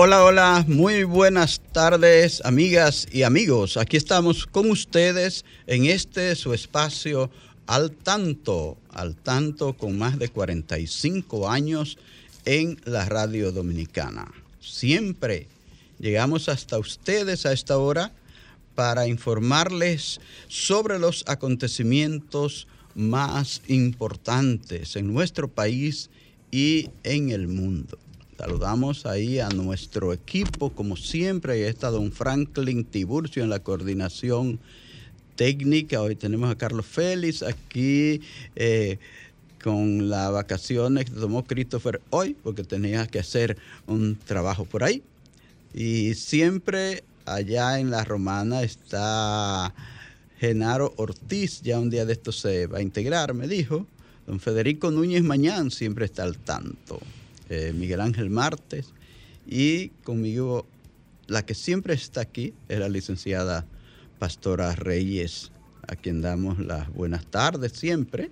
[0.00, 3.76] Hola, hola, muy buenas tardes, amigas y amigos.
[3.76, 7.32] Aquí estamos con ustedes en este su espacio
[7.66, 11.98] al tanto, al tanto con más de 45 años
[12.44, 14.32] en la radio dominicana.
[14.60, 15.48] Siempre
[15.98, 18.12] llegamos hasta ustedes a esta hora
[18.76, 26.08] para informarles sobre los acontecimientos más importantes en nuestro país
[26.52, 27.98] y en el mundo.
[28.38, 34.60] Saludamos ahí a nuestro equipo, como siempre, ahí está don Franklin Tiburcio en la coordinación
[35.34, 36.00] técnica.
[36.00, 38.20] Hoy tenemos a Carlos Félix aquí
[38.54, 38.98] eh,
[39.60, 45.02] con las vacaciones que tomó Christopher hoy, porque tenía que hacer un trabajo por ahí.
[45.74, 49.74] Y siempre allá en la Romana está
[50.38, 53.84] Genaro Ortiz, ya un día de esto se va a integrar, me dijo.
[54.28, 57.00] Don Federico Núñez Mañán siempre está al tanto.
[57.50, 58.92] Eh, Miguel Ángel Martes,
[59.46, 60.66] y conmigo
[61.26, 63.66] la que siempre está aquí es la licenciada
[64.18, 65.52] Pastora Reyes,
[65.86, 68.30] a quien damos las buenas tardes siempre.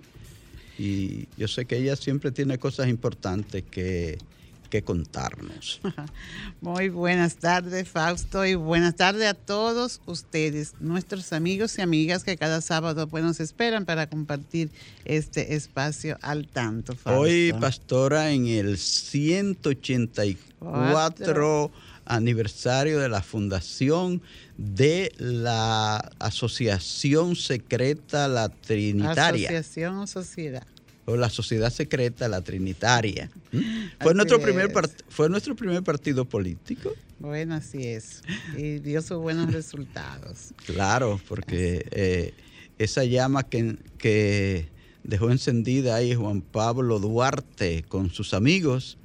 [0.77, 4.19] Y yo sé que ella siempre tiene cosas importantes que,
[4.67, 5.81] que contarnos.
[6.61, 12.37] Muy buenas tardes, Fausto, y buenas tardes a todos ustedes, nuestros amigos y amigas que
[12.37, 14.69] cada sábado pues, nos esperan para compartir
[15.05, 16.95] este espacio al tanto.
[16.95, 17.21] Fausto.
[17.21, 21.71] Hoy, pastora, en el 184
[22.05, 24.21] aniversario de la fundación
[24.57, 29.49] de la Asociación Secreta La Trinitaria.
[29.49, 30.67] Asociación o sociedad
[31.07, 33.31] o la sociedad secreta, la trinitaria.
[33.53, 33.59] ¿Mm?
[34.01, 34.69] Fue nuestro, primer
[35.07, 36.93] fue nuestro primer partido político.
[37.17, 38.21] Bueno, así es.
[38.57, 40.53] Y dio sus buenos resultados.
[40.65, 42.33] Claro, porque eh,
[42.77, 44.67] esa llama que, que
[45.03, 48.97] dejó encendida ahí Juan Pablo Duarte con sus amigos,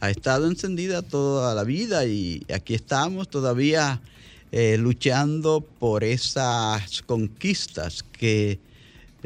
[0.00, 4.00] ha estado encendida toda la vida y aquí estamos todavía
[4.50, 8.58] eh, luchando por esas conquistas que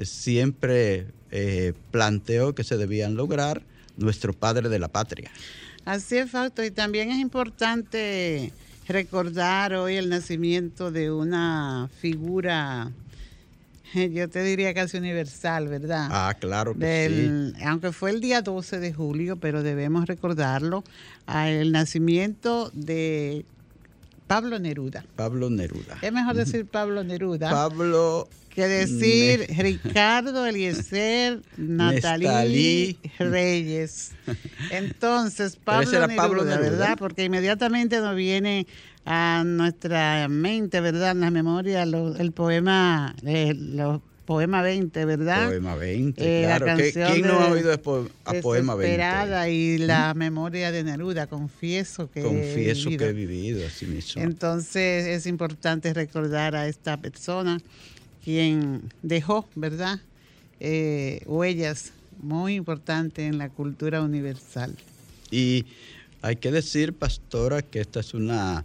[0.02, 3.62] siempre eh, planteó que se debían lograr
[3.96, 5.30] nuestro padre de la patria.
[5.84, 8.52] Así es, Fausto, y también es importante
[8.86, 12.92] recordar hoy el nacimiento de una figura,
[13.94, 16.08] yo te diría casi universal, ¿verdad?
[16.10, 17.64] Ah, claro que sí.
[17.64, 20.84] Aunque fue el día 12 de julio, pero debemos recordarlo,
[21.26, 23.46] el nacimiento de
[24.26, 25.04] Pablo Neruda.
[25.16, 25.98] Pablo Neruda.
[26.02, 27.50] Es mejor decir Pablo Neruda.
[27.50, 34.12] Pablo que decir Ricardo Eliezer Natalí Reyes.
[34.70, 36.96] Entonces, Pablo, Neruda, Pablo ¿verdad?
[36.98, 38.66] Porque inmediatamente nos viene
[39.04, 41.12] a nuestra mente, ¿verdad?
[41.12, 45.48] En la memoria el poema, eh, los Poema 20, ¿verdad?
[45.48, 46.66] Poema 20, eh, claro.
[46.76, 49.50] ¿Quién no ha oído a Poema 20?
[49.50, 54.22] y la memoria de Neruda, confieso que Confieso que he vivido, así mismo.
[54.22, 57.60] Entonces es importante recordar a esta persona
[58.24, 60.00] quien dejó, ¿verdad?
[60.60, 64.74] Eh, huellas muy importantes en la cultura universal.
[65.30, 65.66] Y
[66.20, 68.64] hay que decir, pastora, que esta es una,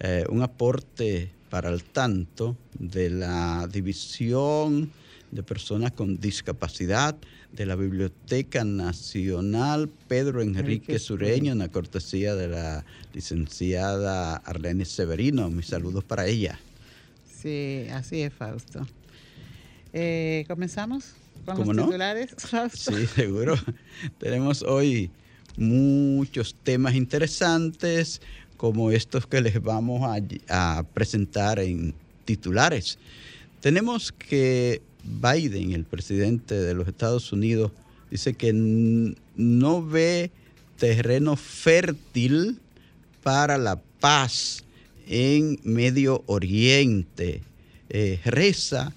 [0.00, 4.90] eh, un aporte para el tanto de la división
[5.30, 7.16] de personas con discapacidad
[7.52, 15.50] de la Biblioteca Nacional Pedro Enrique Sureño, en la cortesía de la licenciada Arlene Severino.
[15.50, 16.58] Mis saludos para ella.
[17.40, 18.86] Sí, así es, Fausto.
[19.92, 21.14] Eh, ¿Comenzamos
[21.46, 22.34] con los titulares?
[22.74, 23.54] Sí, seguro.
[24.18, 25.10] Tenemos hoy
[25.56, 28.20] muchos temas interesantes
[28.56, 30.02] como estos que les vamos
[30.48, 31.94] a, presentar en
[32.26, 32.98] titulares.
[33.60, 37.72] Tenemos que Biden, el presidente de los Estados Unidos,
[38.10, 40.30] dice que no ve
[40.78, 42.58] terreno fértil
[43.22, 44.62] para la paz
[45.06, 47.42] en Medio Oriente.
[47.88, 48.92] Eh, reza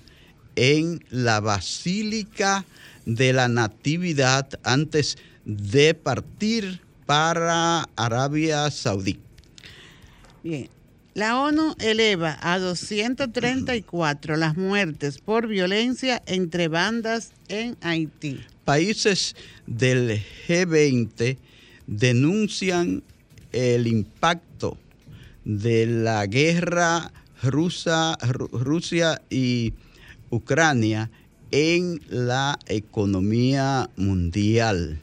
[0.56, 2.66] en la Basílica
[3.06, 9.20] de la Natividad antes de partir para Arabia Saudí.
[10.44, 10.70] Bien,
[11.16, 18.42] la ONU eleva a 234 las muertes por violencia entre bandas en Haití.
[18.66, 19.36] Países
[19.66, 21.38] del G20
[21.88, 23.04] denuncian
[23.52, 24.53] el impacto
[25.46, 27.12] de la guerra
[27.42, 29.74] rusa, Rusia y
[30.30, 31.12] Ucrania
[31.52, 35.00] en la economía mundial.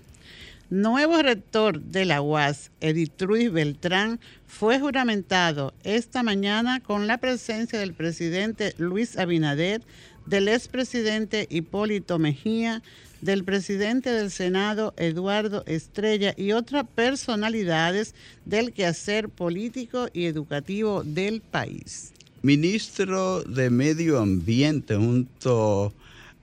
[0.70, 7.80] Nuevo rector de la UAS, Edith Ruiz Beltrán, fue juramentado esta mañana con la presencia
[7.80, 9.82] del presidente Luis Abinader,
[10.26, 12.84] del expresidente Hipólito Mejía,
[13.20, 18.14] del presidente del Senado Eduardo Estrella y otras personalidades
[18.44, 22.12] del quehacer político y educativo del país.
[22.42, 25.92] Ministro de Medio Ambiente junto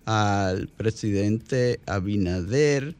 [0.03, 2.94] al presidente Abinader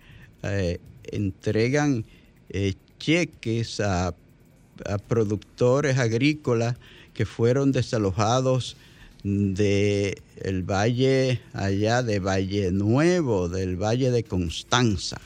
[0.44, 0.80] eh,
[1.12, 2.06] entregan
[2.50, 6.76] eh, cheques a, a productores agrícolas
[7.14, 8.78] que fueron desalojados
[9.24, 15.20] de el valle allá de Valle Nuevo, del Valle de Constanza.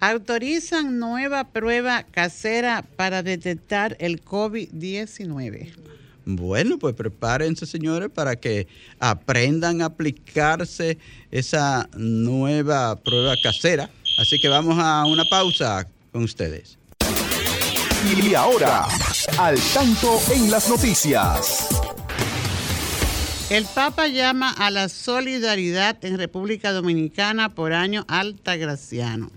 [0.00, 5.72] Autorizan nueva prueba casera para detectar el COVID-19.
[6.24, 8.66] Bueno, pues prepárense, señores, para que
[8.98, 10.98] aprendan a aplicarse
[11.30, 13.90] esa nueva prueba casera.
[14.20, 16.76] Así que vamos a una pausa con ustedes.
[18.04, 18.86] Y ahora,
[19.38, 21.68] al tanto en las noticias.
[23.48, 29.30] El Papa llama a la solidaridad en República Dominicana por año altagraciano.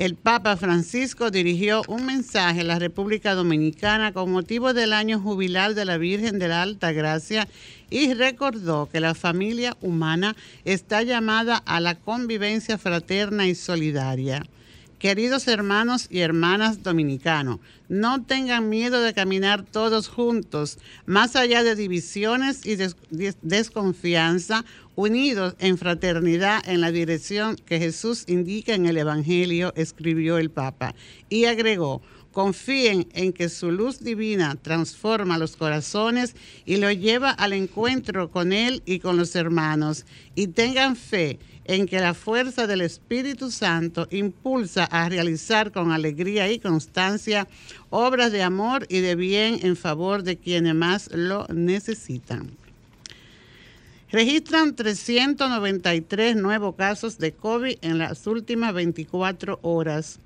[0.00, 5.74] El Papa Francisco dirigió un mensaje a la República Dominicana con motivo del año jubilar
[5.74, 7.46] de la Virgen de la Alta Gracia
[7.90, 14.46] y recordó que la familia humana está llamada a la convivencia fraterna y solidaria.
[15.00, 20.76] Queridos hermanos y hermanas dominicanos, no tengan miedo de caminar todos juntos,
[21.06, 22.76] más allá de divisiones y
[23.40, 24.66] desconfianza,
[24.96, 30.94] unidos en fraternidad en la dirección que Jesús indica en el Evangelio, escribió el Papa.
[31.30, 36.36] Y agregó, confíen en que su luz divina transforma los corazones
[36.66, 40.04] y lo lleva al encuentro con Él y con los hermanos.
[40.34, 41.38] Y tengan fe
[41.70, 47.46] en que la fuerza del Espíritu Santo impulsa a realizar con alegría y constancia
[47.90, 52.50] obras de amor y de bien en favor de quienes más lo necesitan.
[54.10, 60.18] Registran 393 nuevos casos de COVID en las últimas 24 horas.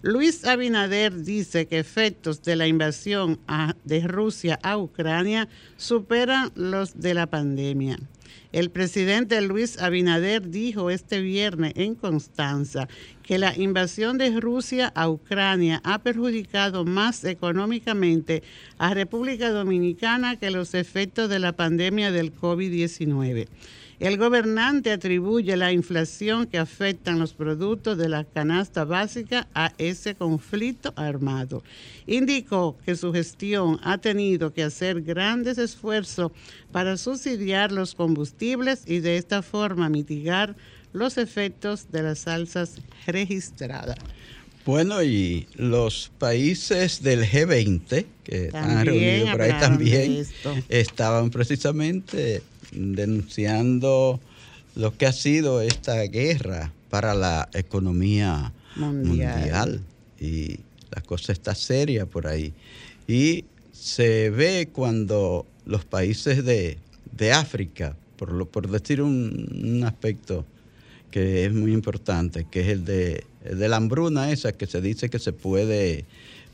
[0.02, 3.38] Luis Abinader dice que efectos de la invasión
[3.84, 8.00] de Rusia a Ucrania superan los de la pandemia.
[8.54, 12.88] El presidente Luis Abinader dijo este viernes en Constanza
[13.24, 18.42] que la invasión de Rusia a Ucrania ha perjudicado más económicamente
[18.78, 23.48] a República Dominicana que los efectos de la pandemia del COVID-19.
[24.00, 30.16] El gobernante atribuye la inflación que afectan los productos de la canasta básica a ese
[30.16, 31.64] conflicto armado.
[32.08, 36.32] Indicó que su gestión ha tenido que hacer grandes esfuerzos
[36.72, 40.56] para subsidiar los combustibles y de esta forma mitigar
[40.94, 42.76] los efectos de las salsas
[43.06, 43.98] registradas.
[44.66, 50.26] Bueno, y los países del G20, que están reunidos por ahí también,
[50.70, 54.20] estaban precisamente denunciando
[54.76, 59.82] lo que ha sido esta guerra para la economía mundial.
[60.20, 60.60] Y
[60.92, 62.54] la cosa está seria por ahí.
[63.08, 66.78] Y se ve cuando los países de,
[67.34, 70.46] África, por, lo, por decir un, aspecto
[71.12, 74.82] que es muy importante, que es el de, el de la hambruna esa que se
[74.82, 76.06] dice que se puede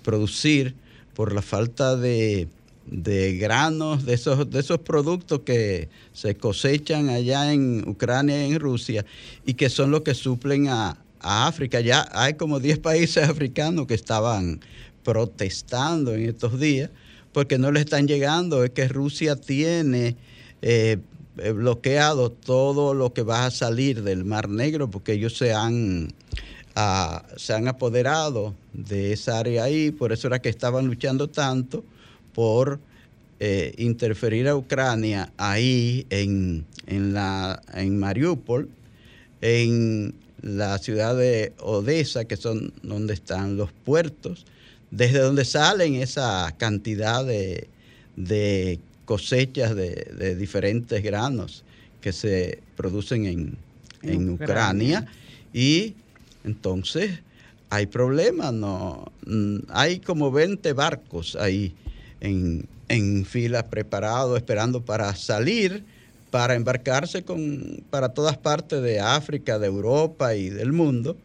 [0.03, 0.75] producir
[1.13, 2.47] por la falta de
[2.85, 8.59] de granos, de esos, de esos productos que se cosechan allá en Ucrania y en
[8.59, 9.05] Rusia
[9.45, 11.81] y que son los que suplen a, África.
[11.81, 14.59] Ya hay como 10 países africanos que estaban
[15.03, 16.91] protestando en estos días
[17.31, 18.63] porque no le están llegando.
[18.63, 20.17] Es que Rusia tiene
[20.61, 20.97] eh,
[21.35, 26.13] bloqueado todo lo que va a salir del Mar Negro porque ellos se han,
[26.75, 29.89] ah, se han apoderado de esa área ahí.
[29.89, 31.83] Por eso era que estaban luchando tanto
[32.35, 32.79] por
[33.39, 38.69] eh, interferir a Ucrania ahí en, la, en Mariupol,
[39.41, 44.45] en la ciudad de Odessa, que son donde están los puertos,
[44.91, 47.69] desde donde salen esa cantidad de,
[49.05, 51.63] cosechas de, diferentes granos
[52.01, 53.57] que se producen en,
[54.03, 55.07] en Ucrania.
[55.53, 55.95] Y
[56.43, 57.19] entonces
[57.69, 61.73] hay problemas, no, mm, hay como 20 barcos ahí
[62.21, 65.83] en, en fila preparado, esperando para salir,
[66.31, 71.17] para embarcarse con, para todas partes de África, de Europa y del mundo,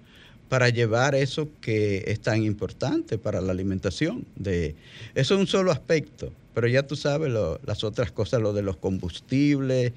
[0.48, 4.24] para llevar eso que es tan importante para la alimentación.
[4.36, 4.74] De,
[5.14, 7.32] eso es un solo aspecto, pero ya tú sabes
[7.64, 9.92] las otras cosas, lo de los combustibles.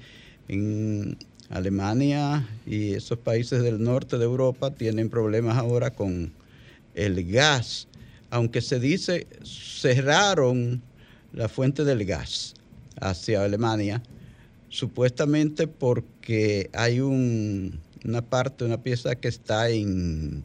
[0.46, 1.16] En
[1.48, 6.32] Alemania y esos países del norte de Europa tienen problemas ahora con
[6.94, 7.88] el gas
[8.34, 10.82] aunque se dice cerraron
[11.32, 12.54] la fuente del gas
[13.00, 14.02] hacia Alemania,
[14.68, 20.42] supuestamente porque hay una parte, una pieza que está en,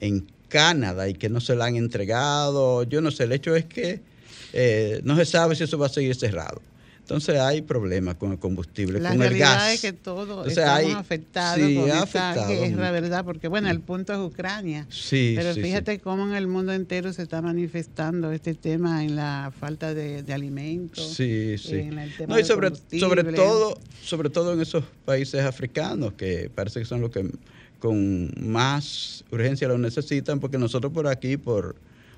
[0.00, 2.82] en Canadá y que no se la han entregado.
[2.82, 4.02] Yo no sé, el hecho es que
[4.52, 6.60] eh, no se sabe si eso va a seguir cerrado.
[7.06, 9.74] Entonces hay problemas con el combustible, con el gas.
[9.74, 13.24] es que todos estamos afectados con esta guerra, ¿verdad?
[13.24, 14.88] Porque bueno, el punto es Ucrania.
[14.90, 19.52] Sí, pero fíjate cómo en el mundo entero se está manifestando este tema en la
[19.56, 21.14] falta de, alimentos.
[21.14, 21.76] Sí, sí.
[21.76, 26.50] En el tema no, y sobre, sobre todo, sobre todo en esos países africanos que
[26.52, 27.30] parece que son los que
[27.78, 31.76] con más urgencia lo necesitan, porque nosotros por aquí, por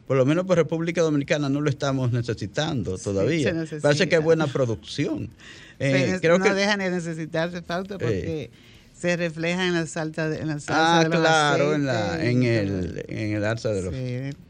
[0.09, 3.55] por lo menos por República Dominicana no lo estamos necesitando todavía.
[3.83, 5.31] Parece que hay buena producción.
[5.81, 7.99] Eh, creo no que, dejan de necesitarse, Fausto, eh.
[8.01, 8.51] porque
[8.93, 13.05] se refleja en las altas en las ah, de los claro, en, la, en, el,
[13.07, 13.95] en el alza de los,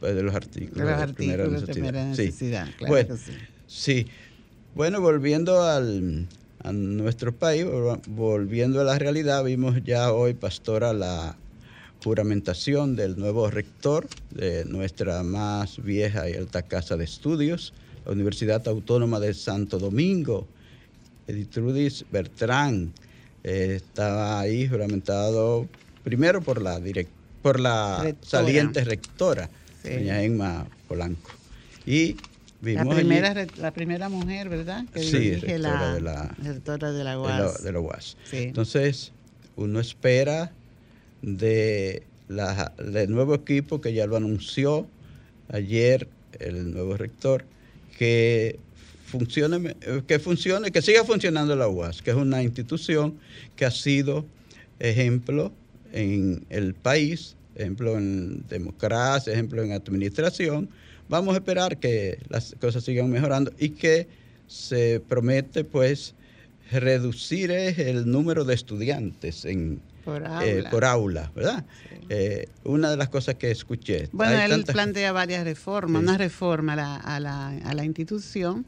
[0.00, 0.86] pues, de los artículos.
[0.86, 2.66] De los artículos de primera necesidad.
[2.66, 2.72] Sí.
[2.78, 3.32] Claro bueno, sí.
[3.66, 4.06] sí.
[4.74, 6.26] Bueno, volviendo al,
[6.62, 7.66] a nuestro país,
[8.06, 11.36] volviendo a la realidad, vimos ya hoy, Pastora, la
[12.08, 17.74] juramentación del nuevo rector de nuestra más vieja y alta casa de estudios,
[18.06, 20.48] la Universidad Autónoma de Santo Domingo,
[21.26, 22.94] Editrudis Bertrán.
[23.44, 25.68] Eh, estaba ahí juramentado
[26.02, 26.80] primero por la,
[27.42, 29.50] por la saliente rectora,
[29.84, 31.30] doña Emma Polanco.
[31.84, 32.16] Y
[32.62, 34.86] la primera, la primera mujer, ¿verdad?
[34.94, 37.62] Que sí, rectora de la, rectora de la UAS.
[37.62, 38.16] De la, UAS.
[38.32, 39.12] Entonces,
[39.56, 40.52] uno espera
[41.22, 44.86] de la, del nuevo equipo que ya lo anunció
[45.48, 46.08] ayer
[46.38, 47.44] el nuevo rector,
[47.96, 48.58] que
[49.06, 49.74] funcione,
[50.06, 53.18] que funcione, que siga funcionando la UAS, que es una institución
[53.56, 54.24] que ha sido
[54.78, 55.52] ejemplo
[55.92, 60.68] en el país, ejemplo en democracia, ejemplo en administración.
[61.08, 64.06] Vamos a esperar que las cosas sigan mejorando y que
[64.46, 66.14] se promete pues
[66.70, 71.64] reducir el número de estudiantes en, por eh, aula, ¿verdad?
[72.08, 74.08] Eh, una de las cosas que escuché.
[74.12, 78.64] Bueno, él plantea varias reformas, una reforma a la, a la, institución.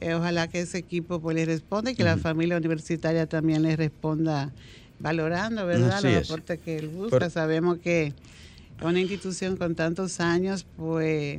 [0.00, 3.76] Eh, ojalá que ese equipo pues, le responda y que la familia universitaria también le
[3.76, 4.50] responda
[4.98, 6.02] valorando, ¿verdad?
[6.02, 7.28] Los aportes que él busca.
[7.28, 8.14] Sabemos que
[8.82, 11.38] una institución con tantos años, pues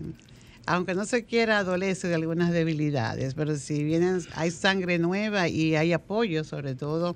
[0.68, 5.76] aunque no se quiera, adolece de algunas debilidades, pero si vienen, hay sangre nueva y
[5.76, 7.16] hay apoyo, sobre todo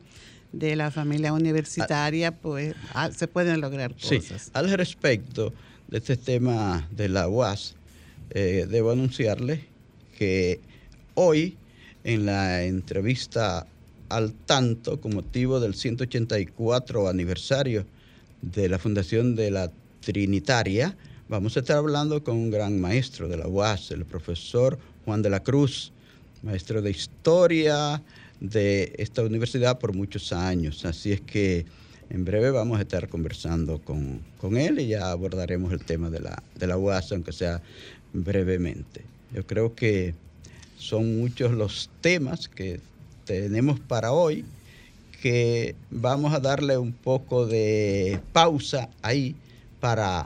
[0.60, 4.44] de la familia universitaria, pues ah, se pueden lograr cosas.
[4.44, 5.54] Sí, al respecto
[5.88, 7.76] de este tema de la UAS,
[8.32, 9.66] eh, debo anunciarle
[10.18, 10.60] que
[11.14, 11.58] hoy
[12.04, 13.68] en la entrevista
[14.10, 17.86] al tanto con motivo del 184 aniversario
[18.42, 19.72] de la fundación de la
[20.02, 20.96] Trinitaria,
[21.28, 25.32] vamos a estar hablando con un gran maestro de la UAS, el profesor Juan de
[25.32, 25.92] la Cruz,
[26.44, 28.02] maestro de historia,
[28.40, 30.86] de esta universidad por muchos años.
[30.86, 31.66] Así es que
[32.10, 34.22] en breve vamos a estar conversando con,
[34.58, 37.62] él y ya abordaremos el tema de la, de la UAS, aunque sea
[38.14, 39.02] brevemente.
[39.34, 40.14] Yo creo que
[40.78, 42.80] son muchos los temas que
[43.26, 44.46] tenemos para hoy,
[45.22, 49.36] que vamos a darle un poco de pausa ahí
[49.80, 50.26] para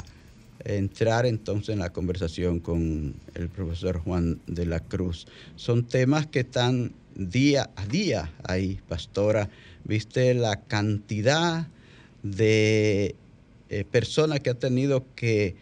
[0.66, 5.28] entrar entonces en la conversación con el profesor Juan de la Cruz.
[5.56, 9.50] Son temas que están día a día ahí, pastora.
[9.84, 11.68] ¿Viste la cantidad
[12.24, 13.16] de
[13.70, 15.56] eh, personas que ha tenido que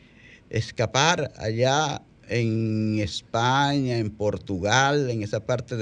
[0.49, 5.75] escapar allá en España, en Portugal, en esa parte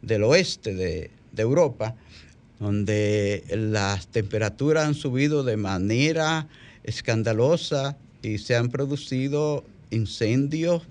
[0.00, 1.94] del oeste de, de Europa,
[2.58, 6.48] donde las temperaturas han subido de manera
[6.84, 10.82] escandalosa y se han producido incendios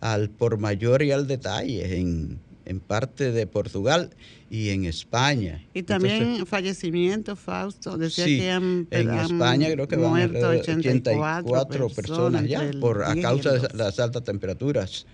[0.00, 4.10] al por mayor y al detalle en, en parte de Portugal
[4.50, 5.64] y en España.
[5.72, 7.96] Y también fallecimientos, Fausto.
[7.96, 13.52] Decía que han, en España creo que van a 84, personas, ya por a causa
[13.52, 15.06] de las altas temperaturas.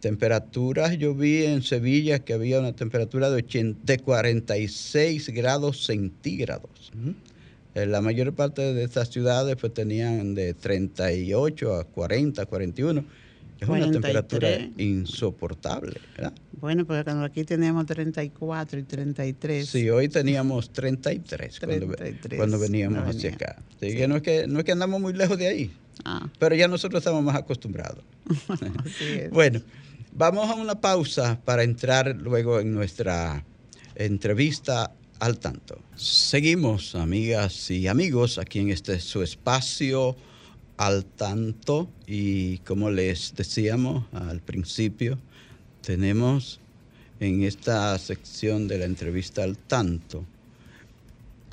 [0.00, 6.92] Temperaturas, yo vi en Sevilla que había una temperatura de, 80, de 46 grados centígrados.
[7.74, 13.04] Eh, la mayor parte de estas ciudades pues tenían de 38 a 40, 41
[13.60, 16.32] es una temperatura insoportable, ¿verdad?
[16.60, 19.68] Bueno, porque cuando aquí teníamos 34 y 33.
[19.68, 21.60] Sí, hoy teníamos 33,
[22.36, 23.62] Cuando, veníamos hacia acá.
[23.80, 25.70] no, es que, no es que andamos muy lejos de ahí,
[26.04, 26.28] ah.
[26.38, 28.04] pero ya nosotros estamos más acostumbrados.
[29.32, 29.60] bueno,
[30.12, 33.44] vamos a una pausa para entrar luego en nuestra
[33.94, 35.80] entrevista al tanto.
[35.96, 40.16] Seguimos, amigas y amigos, aquí en este su espacio
[40.78, 45.18] al tanto y como les decíamos al principio,
[45.82, 46.60] tenemos
[47.20, 50.24] en esta sección de la entrevista al tanto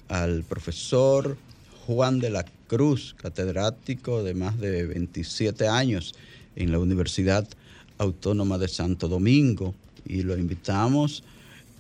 [0.08, 1.38] al profesor
[1.86, 6.16] Juan de la Cruz, catedrático de más de 27 años
[6.56, 7.48] en la Universidad
[7.98, 9.74] Autónoma de Santo Domingo.
[10.08, 11.24] Y lo invitamos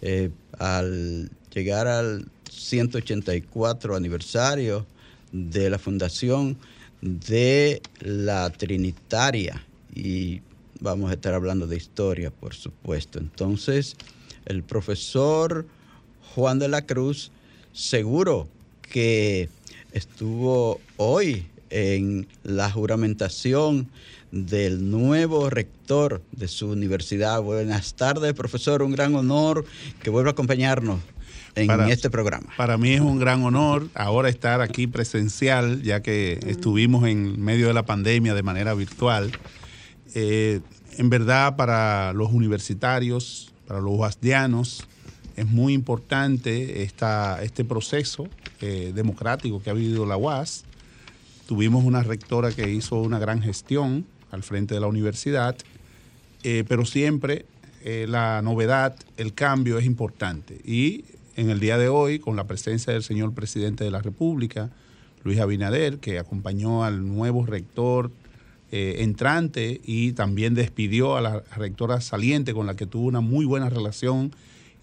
[0.02, 4.86] eh, al llegar al 184 aniversario
[5.32, 6.58] de la fundación
[7.06, 10.42] de la Trinitaria y
[10.80, 13.20] vamos a estar hablando de historia, por supuesto.
[13.20, 13.96] Entonces,
[14.46, 15.68] el profesor
[16.34, 17.32] Juan de la Cruz
[17.74, 18.48] seguro
[18.82, 19.50] que
[19.92, 23.88] estuvo hoy en la juramentación
[24.32, 27.40] del nuevo rector de su universidad.
[27.42, 28.82] Buenas tardes, profesor.
[28.82, 29.64] Un gran honor
[30.02, 31.00] que vuelva a acompañarnos
[31.56, 32.48] en este programa.
[32.58, 37.68] Para mí es un gran honor ahora estar aquí presencial, ya que estuvimos en medio
[37.68, 39.32] de la pandemia de manera virtual.
[40.14, 40.62] Eh,
[40.98, 44.88] en verdad, para los universitarios, para los guasdianos,
[45.36, 48.28] es muy importante esta, este proceso
[48.62, 50.64] eh, democrático que ha vivido la UAS.
[51.48, 55.56] Tuvimos una rectora que hizo una gran gestión al frente de la universidad,
[56.44, 57.46] eh, pero siempre
[58.08, 60.60] la novedad, el cambio es importante.
[60.66, 64.70] Y en el día de hoy con la presencia del señor presidente de la República,
[65.24, 68.12] Luis Abinader, que acompañó al nuevo rector
[68.72, 73.46] eh, entrante y también despidió a la rectora saliente con la que tuvo una muy
[73.46, 74.32] buena relación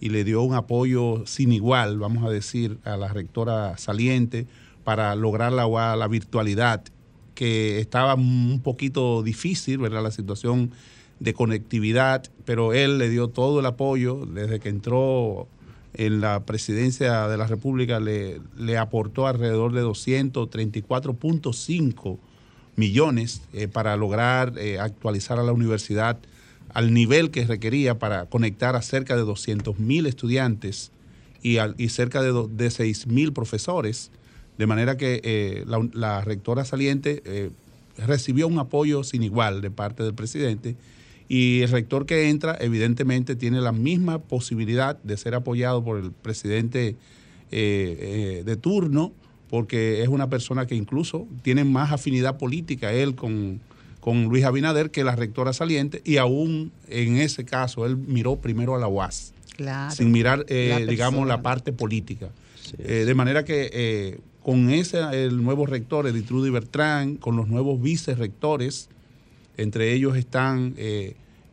[0.01, 4.47] y le dio un apoyo sin igual, vamos a decir, a la rectora saliente
[4.85, 6.83] para lograr la, la virtualidad,
[7.35, 10.03] que estaba un poquito difícil, ¿verdad?
[10.03, 10.73] La situación
[11.21, 15.47] de conectividad, pero él le dio todo el apoyo desde que entró
[15.95, 18.41] en la presidencia de la República le,
[18.79, 22.19] aportó alrededor de 234.5
[22.77, 26.19] millones eh, para lograr eh, actualizar a la universidad
[26.73, 30.91] al nivel que requería para conectar a cerca de 200 mil estudiantes
[31.43, 34.13] y, cerca de, de 6 mil profesores,
[34.57, 37.51] de manera que eh, la, rectora saliente
[37.99, 40.77] recibió un apoyo sin igual de parte del presidente
[41.29, 46.13] y el rector que entra, evidentemente, tiene la misma posibilidad de ser apoyado por el
[46.13, 46.97] presidente eh,
[47.51, 49.13] eh, de turno,
[49.49, 53.61] porque es una persona que incluso tiene más afinidad política él con,
[54.01, 58.75] con Luis Abinader que la rectora saliente, y aún en ese caso él miró primero
[58.75, 59.33] a la UAS,
[59.91, 62.31] sin mirar, eh, digamos, la parte política.
[62.79, 68.89] de manera que con ese el nuevo rector, Editrudy Bertrán, con los nuevos vicerrectores,
[69.57, 70.75] entre ellos están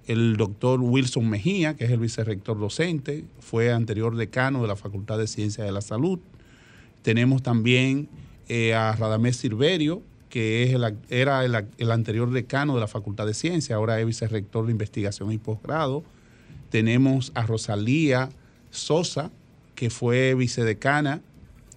[0.10, 5.20] el doctor Wilson Mejía, que es el vicerrector docente, fue anterior decano de la Facultad
[5.20, 6.18] de Ciencias de la Salud.
[7.04, 8.10] Tenemos también
[8.48, 10.76] eh, a Radamés Silverio, que es
[11.10, 15.38] era el, anterior decano de la Facultad de Ciencias, ahora es vicerrector de investigación y
[15.38, 16.04] posgrado.
[16.72, 18.30] Tenemos a Rosalía
[18.72, 19.30] Sosa,
[19.76, 21.22] que fue vicedecana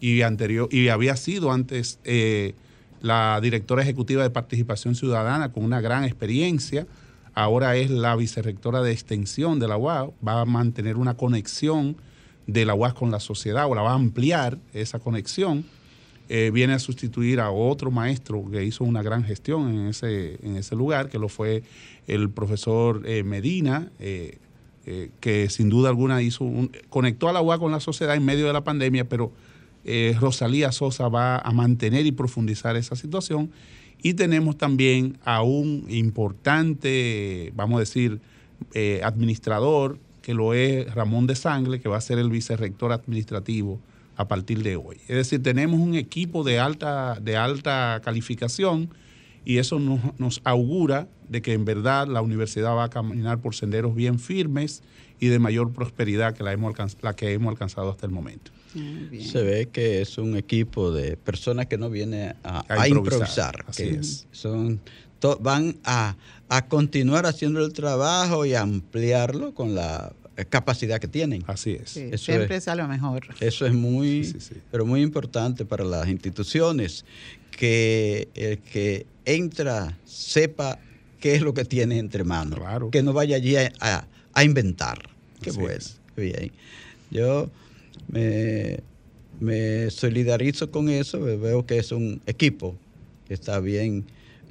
[0.00, 2.54] y, anterior, y había sido antes eh,
[3.02, 6.86] la directora ejecutiva de participación ciudadana con una gran experiencia
[7.34, 11.96] ahora es la vicerrectora de extensión de la UAS, va a mantener una conexión
[12.46, 15.64] de la UAS con la sociedad o la va a ampliar esa conexión.
[16.28, 20.56] eh, viene a sustituir a otro maestro que hizo una gran gestión en ese, en
[20.56, 21.62] ese lugar, que lo fue
[22.06, 24.38] el profesor eh, Medina, eh,
[25.20, 26.50] que sin duda alguna hizo
[26.88, 29.32] conectó a la UA con la sociedad en medio de la pandemia, pero
[30.18, 33.50] Rosalía Sosa va a mantener y profundizar esa situación.
[34.02, 38.20] Y tenemos también a un importante, vamos a decir,
[39.02, 43.80] administrador, que lo es Ramón de Sangle, que va a ser el vicerrector administrativo
[44.16, 44.96] a partir de hoy.
[45.08, 48.90] Es decir, tenemos un equipo de alta, de alta calificación
[49.44, 53.94] y eso nos, augura de que en verdad la universidad va a caminar por senderos
[53.94, 54.82] bien firmes
[55.18, 56.56] y de mayor prosperidad que la,
[57.00, 58.52] la que hemos alcanzado hasta el momento.
[58.72, 64.80] Se ve que es un equipo de personas que no vienen a, improvisar, que son
[65.40, 66.16] van a,
[66.48, 70.12] a continuar haciendo el trabajo y ampliarlo con la
[70.48, 71.44] capacidad que tienen.
[71.46, 72.20] Así es.
[72.20, 73.26] siempre es, a lo mejor.
[73.40, 74.34] Eso es muy,
[74.70, 77.04] pero muy importante para las instituciones,
[77.50, 80.78] que el que entra sepa
[81.20, 82.60] qué es lo que tiene entre manos.
[82.90, 84.06] Que no vaya allí a,
[84.42, 85.08] inventar.
[85.40, 85.84] Qué bueno.
[86.16, 86.50] Bien.
[87.10, 87.50] Yo
[88.12, 92.76] me, solidarizo con eso, veo que es un equipo
[93.26, 94.04] que está bien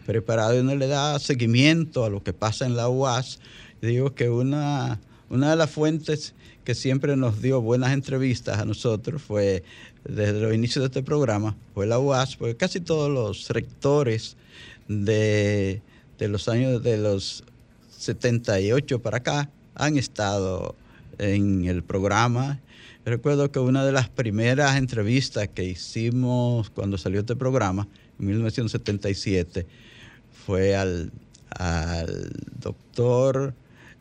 [0.05, 3.39] preparado y no le da seguimiento a lo que pasa en la UAS.
[3.81, 4.99] Digo que una
[5.31, 6.33] una de las fuentes
[6.65, 9.63] que siempre nos dio buenas entrevistas a nosotros fue,
[10.03, 14.35] desde los inicios de este programa, fue la UAS, porque casi todos los rectores
[14.89, 15.81] de,
[16.19, 17.45] los años de los
[17.97, 20.75] 78 para acá han estado
[21.21, 22.59] en el programa.
[23.05, 27.87] Recuerdo que una de las primeras entrevistas que hicimos cuando salió este programa,
[28.19, 29.65] en 1977,
[30.45, 31.11] fue al,
[31.49, 33.53] al doctor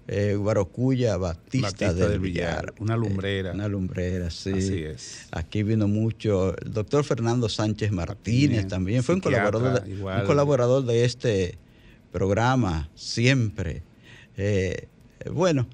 [0.08, 2.74] eh, Guarocuya Batista, del, Villar.
[2.80, 3.52] Una lumbrera.
[3.52, 4.52] una lumbrera, sí.
[4.52, 5.28] Así es.
[5.30, 9.02] Aquí vino mucho el doctor Fernando Sánchez Martínez, también.
[9.02, 11.58] Fue un colaborador, de, un colaborador de este
[12.10, 13.82] programa, siempre.
[14.36, 14.88] Eh,
[15.32, 15.68] bueno,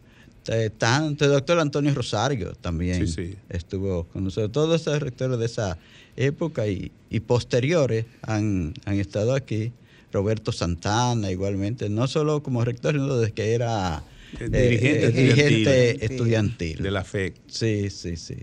[0.79, 3.07] tanto el doctor Antonio Rosario también
[3.49, 4.53] estuvo con nosotros.
[4.53, 5.79] Todos esos rectores de esa
[6.17, 6.91] época y,
[7.27, 9.73] posteriores han, han, estado aquí.
[10.13, 14.03] Roberto Santana igualmente, no solo como rector, sino desde que era
[14.41, 16.83] eh, dirigente, dirigente estudiantil.
[16.83, 17.35] De la FE.
[17.49, 18.37] Sí, sí, sí.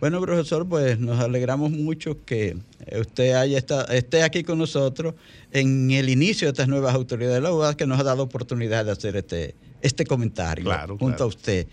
[0.00, 2.56] Bueno, profesor, pues nos alegramos mucho que
[2.98, 5.14] usted haya estado, esté aquí con nosotros
[5.52, 8.86] en el inicio de estas nuevas autoridades de la UAS que nos ha dado oportunidad
[8.86, 11.66] de hacer este, este comentario junto a usted.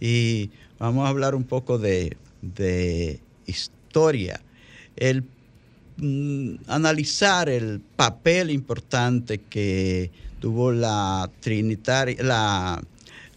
[0.00, 4.40] Y vamos a hablar un poco de, de historia.
[4.96, 5.24] El
[5.96, 12.82] mm, analizar el papel importante que tuvo la Trinitaria, la,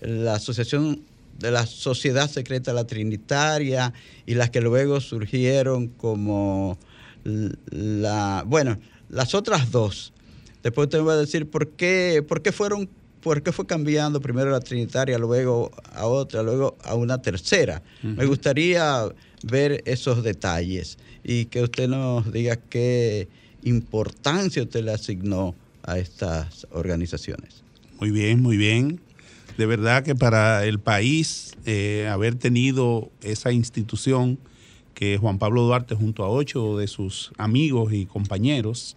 [0.01, 1.01] la Asociación
[1.39, 3.93] de la Sociedad Secreta La Trinitaria
[4.25, 6.77] y las que luego surgieron como
[7.23, 10.13] la, bueno, las otras dos.
[10.63, 12.89] Después te voy a decir por qué, por qué fueron,
[13.27, 17.83] por qué fue cambiando primero la Trinitaria, luego a otra, luego a una tercera.
[18.01, 19.03] Me gustaría
[19.43, 23.27] ver esos detalles y que usted nos diga qué
[23.63, 27.63] importancia usted le asignó a estas organizaciones.
[27.99, 29.01] Muy bien, muy bien.
[29.57, 34.39] De verdad que para el país eh, haber tenido esa institución
[34.93, 38.95] que Juan Pablo Duarte junto a ocho de sus amigos y compañeros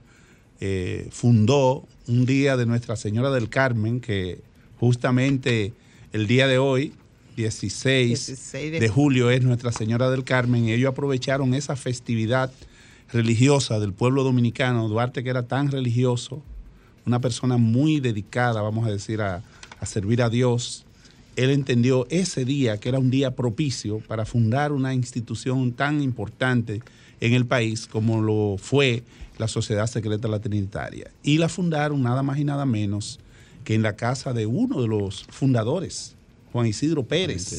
[0.61, 4.41] eh, fundó un día de Nuestra Señora del Carmen, que
[4.81, 5.73] justamente
[6.13, 6.93] el día de hoy,
[7.37, 8.71] 16, de...
[8.81, 12.51] de julio, es Nuestra Señora del Carmen, y ellos aprovecharon esa festividad
[13.13, 16.43] religiosa del pueblo dominicano, Duarte que era tan religioso,
[17.07, 19.43] una persona muy dedicada, vamos a decir, a,
[19.87, 20.85] servir a Dios,
[21.37, 26.83] él entendió ese día que era un día propicio para fundar una institución tan importante
[27.21, 29.05] en el país como lo fue
[29.41, 31.11] la Sociedad Secreta La Trinitaria.
[31.23, 33.19] Y la fundaron nada más y nada menos
[33.65, 36.15] que en la casa de uno de los fundadores,
[36.53, 37.51] Juan Isidro Pérez.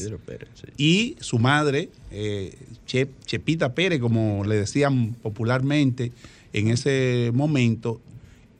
[0.76, 6.12] Y su madre, eh, Chepita Pérez, como le decían popularmente
[6.52, 8.00] en ese momento,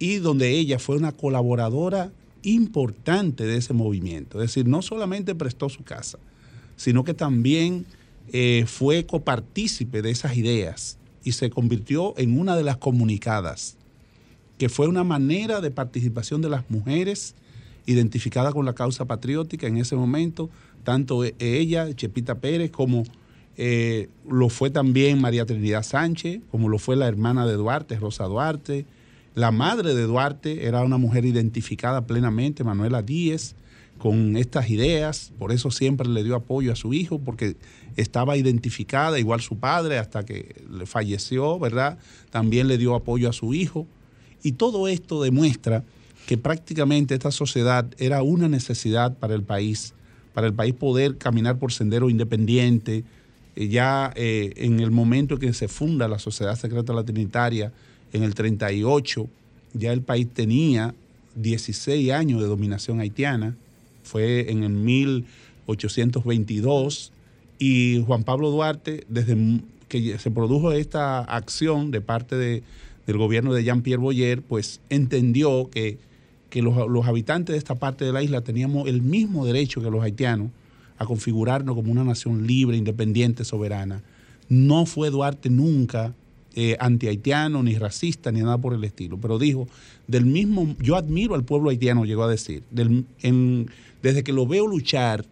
[0.01, 2.11] y donde ella fue una colaboradora
[2.43, 4.43] importante de ese movimiento.
[4.43, 6.19] Es decir, no solamente prestó su casa,
[6.77, 7.87] sino que también
[8.33, 13.77] eh, fue copartícipe de esas ideas y se convirtió en una de las comunicadas,
[14.59, 17.35] que fue una manera de participación de las mujeres
[17.87, 20.51] identificada con la causa patriótica en ese momento,
[20.85, 23.05] tanto e, ella, Chepita Pérez, como
[23.57, 28.25] eh, lo fue también María Trinidad Sánchez, como lo fue la hermana de Duarte, Rosa
[28.25, 28.87] Duarte,
[29.35, 33.55] la madre de Duarte era una mujer identificada plenamente, Manuela Díez,
[34.03, 37.55] con estas ideas, por eso siempre le dio apoyo a su hijo, porque
[37.97, 41.99] estaba identificada, igual su padre, hasta que le falleció, ¿verdad?
[42.31, 43.87] También le dio apoyo a su hijo.
[44.43, 45.85] Y todo esto demuestra
[46.27, 49.95] que prácticamente esta sociedad era una necesidad para el país,
[50.35, 53.05] para el país poder caminar por sendero independiente.
[53.55, 57.73] Eh, ya eh, en el momento en que se funda la Sociedad Secreta Latinitaria,
[58.13, 59.29] en el 38,
[59.75, 60.93] ya el país tenía
[61.37, 63.55] 16 años de dominación haitiana,
[64.13, 67.13] fue en el 1822,
[67.59, 72.63] y Juan Pablo Duarte, desde que se produjo esta acción de parte de,
[73.07, 75.97] del gobierno de Jean-Pierre Boyer, pues entendió que,
[76.55, 80.03] los, los, habitantes de esta parte de la isla teníamos el mismo derecho que los
[80.03, 80.51] haitianos
[80.99, 84.03] a configurarnos como una nación libre, independiente, soberana.
[84.51, 86.13] No fue Duarte nunca
[86.55, 89.67] eh, anti-haitiano, ni racista, ni nada por el estilo, pero dijo,
[90.07, 92.63] del mismo, yo admiro al pueblo haitiano, llegó a decir,
[94.03, 95.25] desde que lo veo luchar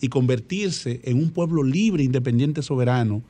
[0.00, 3.22] y convertirse en un pueblo libre, independiente, soberano,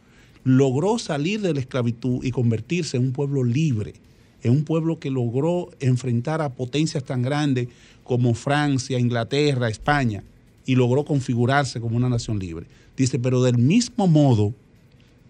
[0.45, 3.95] logró salir de la esclavitud y convertirse en un pueblo libre,
[4.43, 7.69] en un pueblo que logró enfrentar a potencias tan grandes
[8.05, 10.23] como Francia, Inglaterra, España,
[10.65, 12.67] y logró configurarse como una nación libre.
[12.97, 14.55] Dice, pero del mismo modo,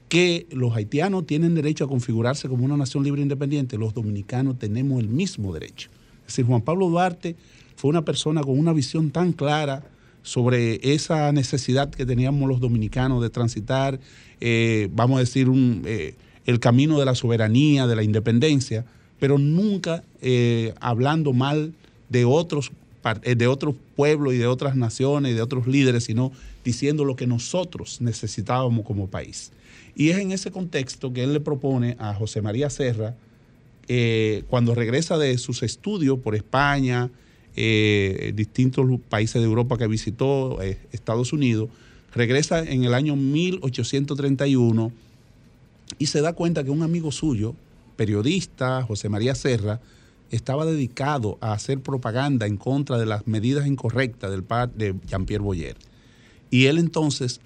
[0.08, 4.58] que los haitianos tienen derecho a configurarse como una nación libre e independiente, los dominicanos
[4.58, 5.90] tenemos el mismo derecho.
[6.20, 7.36] Es decir, Juan Pablo Duarte
[7.78, 9.84] fue una persona con una visión tan clara
[10.24, 14.00] sobre esa necesidad que teníamos los dominicanos de transitar,
[14.40, 15.46] eh, vamos a decir,
[15.84, 18.84] eh, el camino de la soberanía, de la independencia,
[19.20, 21.72] pero nunca eh, hablando mal
[22.08, 22.72] de otros,
[23.24, 26.32] de otros pueblos y de otras naciones y de otros líderes, sino
[26.64, 29.52] diciendo lo que nosotros necesitábamos como país.
[29.94, 33.14] Y es en ese contexto que él le propone a José María Serra,
[34.48, 37.10] cuando regresa de sus estudios por España,
[37.60, 41.68] eh, distintos países de Europa que visitó, eh, Estados Unidos,
[42.14, 44.92] regresa en el año 1831
[45.98, 47.56] y se da cuenta que un amigo suyo,
[47.96, 49.80] periodista, José María Serra,
[50.30, 54.44] estaba dedicado a hacer propaganda en contra de las medidas incorrectas del
[54.76, 55.76] de Jean-Pierre Boyer.
[56.52, 57.40] Y él entonces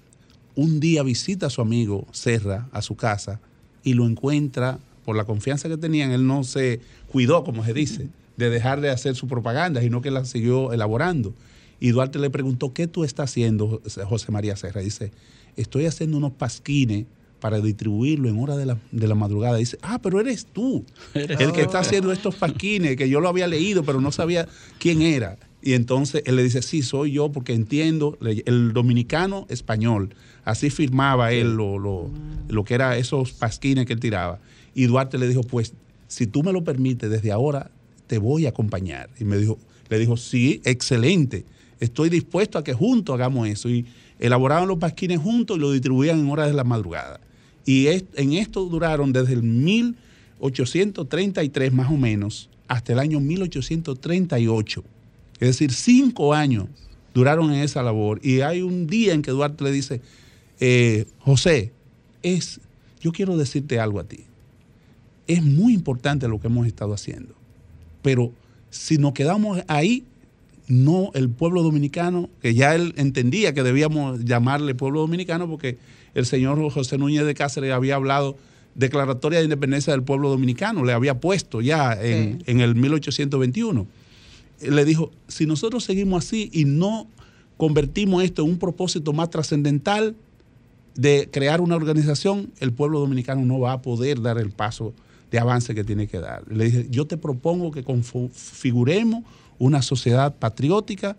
[0.53, 3.39] un día visita a su amigo Serra a su casa
[3.83, 8.09] y lo encuentra, por la confianza que tenían, él no se cuidó, como se dice,
[8.37, 11.33] de dejar de hacer su propaganda, sino que la siguió elaborando.
[11.79, 14.81] Y Duarte le preguntó, ¿qué tú estás haciendo, José María Serra?
[14.81, 15.11] Dice,
[15.57, 17.05] estoy haciendo unos pasquines
[17.39, 19.57] para distribuirlo en hora de la, madrugada.
[19.57, 23.47] Dice, ah, pero eres tú, el que está haciendo estos pasquines, que yo lo había
[23.47, 24.47] leído, pero no sabía
[24.79, 25.37] quién era.
[25.61, 30.13] Y entonces él le dice, sí, soy yo porque entiendo el dominicano español
[30.45, 34.39] Así firmaba él lo, lo, que era esos pasquines que él tiraba.
[34.75, 35.73] Y Duarte le dijo, pues,
[36.07, 37.71] si tú me lo permites, desde ahora
[38.07, 39.09] te voy a acompañar.
[39.19, 41.45] Y me dijo, le dijo, sí, excelente.
[41.79, 43.69] Estoy dispuesto a que juntos hagamos eso.
[43.69, 43.85] Y
[44.19, 47.19] elaboraban los pasquines juntos y lo distribuían en horas de la madrugada.
[47.65, 54.83] Y en esto duraron desde el 1833 más o menos hasta el año 1838.
[55.39, 56.67] Es decir, cinco años
[57.13, 58.19] duraron en esa labor.
[58.23, 60.01] Y hay un día en que Duarte le dice,
[60.59, 61.71] eh, José,
[62.21, 62.59] es,
[63.01, 64.25] yo quiero decirte algo a ti.
[65.27, 67.33] Es muy importante lo que hemos estado haciendo,
[68.03, 68.31] pero
[68.69, 70.03] si nos quedamos ahí,
[70.67, 75.77] no el pueblo dominicano, que ya él entendía que debíamos llamarle pueblo dominicano porque
[76.13, 78.37] el señor José Núñez de Cáceres había hablado
[78.75, 83.87] declaratoria de independencia del pueblo dominicano, le había puesto ya en, en el 1821.
[84.61, 87.07] Le dijo, si nosotros seguimos así y no
[87.57, 90.15] convertimos esto en un propósito más trascendental,
[90.95, 94.93] de crear una organización, el pueblo dominicano no va a poder dar el paso
[95.33, 96.43] de avance que tiene que dar.
[96.47, 99.23] Le dije, yo te propongo que configuremos
[99.57, 101.17] una sociedad patriótica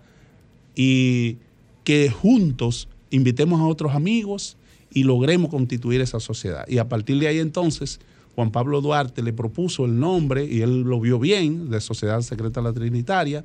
[0.77, 1.39] y
[1.83, 4.57] que juntos invitemos a otros amigos
[4.93, 6.65] y logremos constituir esa sociedad.
[6.69, 7.99] Y a partir de ahí entonces,
[8.37, 12.63] Juan Pablo Duarte le propuso el nombre, y él lo vio bien, de Sociedad Secreta
[12.63, 13.45] La Trinitaria,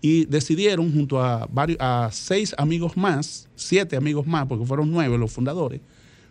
[0.00, 5.18] y decidieron junto a, varios, a seis amigos más, siete amigos más, porque fueron nueve
[5.18, 5.82] los fundadores,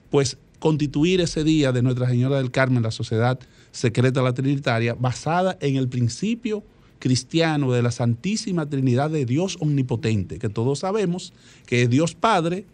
[0.09, 3.39] pues constituir ese día de Nuestra Señora del Carmen, la Sociedad
[3.71, 6.63] Secreta la Trinitaria, basada en el principio
[6.99, 11.33] cristiano de la Santísima Trinidad de Dios Omnipotente, que todos sabemos
[11.65, 12.65] que es Dios Padre,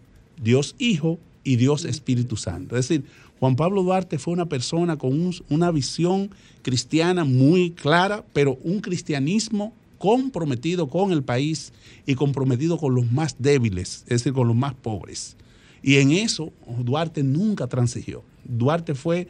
[0.41, 2.77] Dios Hijo y Dios Espíritu Santo.
[2.77, 3.05] Es decir,
[3.39, 6.29] Juan Pablo Duarte fue una persona con una visión
[6.61, 11.73] cristiana muy clara, pero un cristianismo comprometido con el país
[12.05, 15.35] y comprometido con los más débiles, es decir, con los más pobres.
[15.83, 18.23] Y en eso Duarte nunca transigió.
[18.43, 19.27] Duarte fue,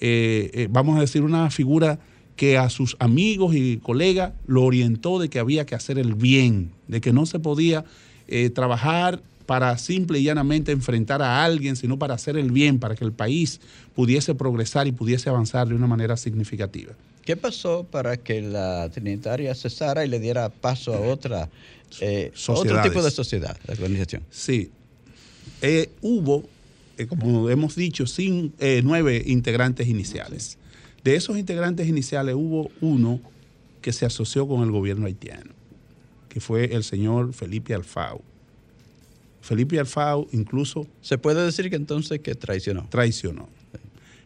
[0.00, 1.98] eh, eh, vamos a decir, una figura
[2.36, 6.72] que a sus amigos y colegas lo orientó de que había que hacer el bien,
[6.88, 7.84] de que no se podía
[8.28, 12.94] eh, trabajar para simple y llanamente enfrentar a alguien, sino para hacer el bien, para
[12.94, 13.60] que el país
[13.94, 16.94] pudiese progresar y pudiese avanzar de una manera significativa.
[17.24, 21.48] ¿Qué pasó para que la Trinitaria cesara y le diera paso a otra,
[22.00, 24.22] eh, otro tipo de sociedad, de organización?
[24.30, 24.70] Sí.
[25.62, 26.44] Eh, hubo,
[26.98, 28.52] eh, como hemos dicho, sin,
[28.82, 30.58] nueve integrantes iniciales.
[31.02, 33.20] De esos integrantes iniciales hubo uno
[33.82, 35.52] que se asoció con el gobierno haitiano,
[36.28, 38.22] que fue el señor Felipe Alfao.
[39.42, 40.86] Felipe Alfao incluso...
[41.02, 42.86] ¿Se puede decir que entonces que traicionó?
[42.88, 43.48] Traicionó.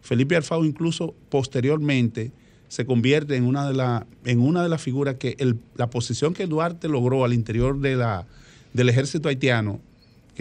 [0.01, 2.31] Felipe Alfao incluso posteriormente
[2.69, 6.47] se convierte en una de, la, en una de las figuras que la posición que
[6.47, 8.27] Duarte logró al interior de la,
[8.73, 9.81] del ejército haitiano,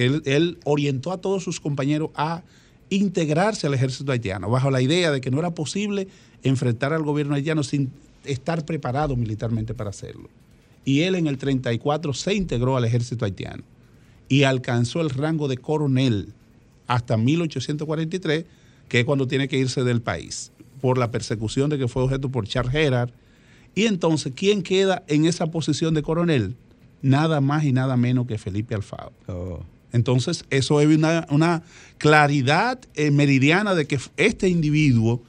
[0.05, 2.43] él, él orientó a todos sus compañeros a
[2.89, 6.07] integrarse al ejército haitiano, bajo la idea de que no era posible
[6.43, 7.91] enfrentar al gobierno haitiano sin
[8.25, 10.29] estar preparado militarmente para hacerlo.
[10.85, 13.63] Y él en el 34 se integró al ejército haitiano
[14.29, 16.33] y alcanzó el rango de coronel
[16.87, 18.45] hasta 1843,
[18.87, 22.29] que es cuando tiene que irse del país, por la persecución de que fue objeto
[22.29, 23.09] por Charles Gerard.
[23.75, 26.55] Y entonces, ¿quién queda en esa posición de coronel?
[27.01, 29.11] Nada más y nada menos que Felipe Alfaro.
[29.27, 29.76] Oh.
[29.97, 31.63] Entonces, eso es una,
[31.97, 35.23] claridad eh, meridiana de que este individuo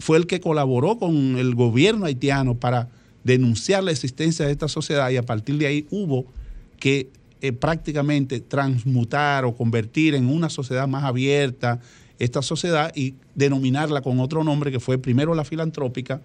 [0.00, 2.88] fue el que colaboró con el gobierno haitiano para
[3.22, 6.26] denunciar la existencia de esta sociedad y a partir de ahí hubo
[6.80, 11.80] que eh, prácticamente transmutar o convertir en una sociedad más abierta
[12.18, 16.20] esta sociedad y denominarla con otro nombre que fue primero la filantrópica,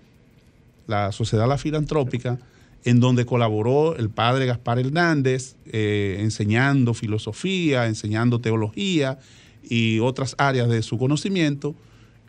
[0.88, 2.40] la sociedad la filantrópica,
[2.86, 9.20] en donde colaboró el padre Gaspar Hernández, eh, enseñando filosofía, enseñando teología
[9.64, 11.76] y otras áreas de su conocimiento,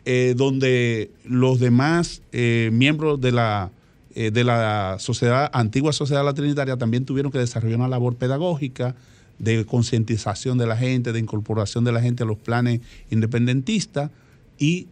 [0.05, 3.71] eh, donde los demás miembros de la
[4.13, 8.93] eh, de la sociedad, antigua sociedad la trinitaria también tuvieron que desarrollar una labor pedagógica
[9.39, 14.11] de concientización de la gente, de incorporación de la gente a los planes independentistas
[14.57, 14.87] y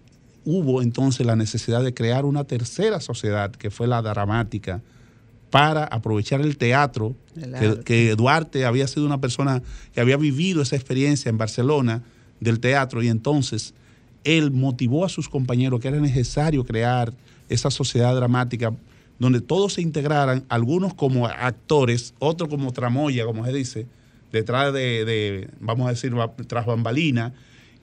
[0.46, 4.82] hubo entonces la necesidad de crear una tercera sociedad que fue la dramática
[5.50, 9.62] para aprovechar el teatro, que, que, Duarte había sido una persona
[9.94, 12.04] que había vivido esa experiencia en Barcelona
[12.40, 13.74] del teatro y entonces
[14.24, 17.14] él motivó a sus compañeros que era necesario crear
[17.50, 18.74] esa sociedad dramática
[19.20, 23.88] donde todos se integraran, algunos como actores, otros como tramoya, como se dice,
[24.32, 26.14] detrás de, vamos a decir,
[26.48, 27.34] tras bambalina,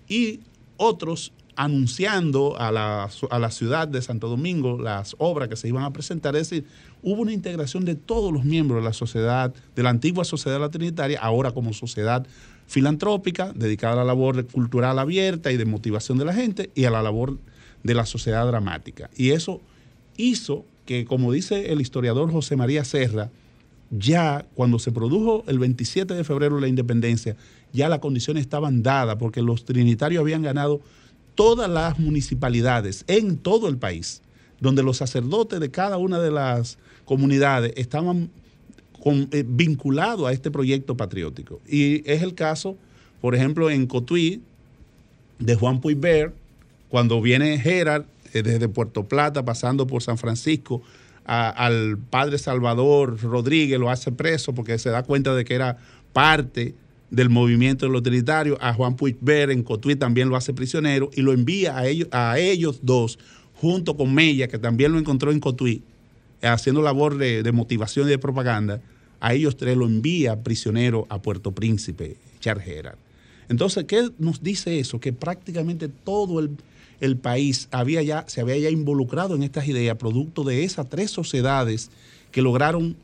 [0.09, 0.41] y
[0.79, 5.85] otros anunciando a la, a la, ciudad de Santo Domingo las obras que se iban
[5.85, 6.37] a presentar.
[6.37, 6.67] Es decir,
[7.03, 10.71] hubo una integración de todos los miembros de la sociedad, de la antigua sociedad la
[10.71, 12.27] trinitaria, ahora como sociedad
[12.67, 16.91] filantrópica, dedicada a la labor cultural abierta y de motivación de la gente, y a
[16.91, 17.39] la labor
[17.83, 19.09] de la sociedad dramática.
[19.17, 19.63] Y eso
[20.17, 23.31] hizo que, como dice el historiador José María Serra,
[23.91, 27.37] ya cuando se produjo el 27 de febrero la independencia,
[27.73, 30.81] ya las condiciones estaban dadas porque los trinitarios habían ganado
[31.37, 34.23] todas las municipalidades en todo el país,
[34.59, 38.31] donde los sacerdotes de cada una de las comunidades estaban
[39.05, 41.61] eh, vinculados a este proyecto patriótico.
[41.69, 42.77] Y es el caso,
[43.21, 44.43] por ejemplo, en Cotuí,
[45.39, 46.33] de Juan Puigber,
[46.89, 50.83] cuando viene Gerard eh, desde Puerto Plata, pasando por San Francisco,
[51.25, 55.77] al padre Salvador Rodríguez, lo hace preso porque se da cuenta de que era
[56.13, 56.75] parte
[57.11, 61.23] del movimiento de los trinitarios, a Juan Puigver en Cotuí también lo hace prisionero y
[61.23, 63.19] lo envía a ellos, a ellos dos,
[63.55, 65.83] junto con Mella, que también lo encontró en Cotuí,
[66.43, 68.81] haciendo labor de, motivación y de propaganda,
[69.21, 72.67] a ellos tres lo envía prisionero a Puerto Príncipe, Charles
[73.49, 75.01] Entonces, ¿qué nos dice eso?
[75.01, 76.51] Que prácticamente todo el,
[77.01, 81.11] el país había ya, se había ya involucrado en estas ideas, producto de esas tres
[81.11, 81.91] sociedades
[82.31, 82.97] que lograron,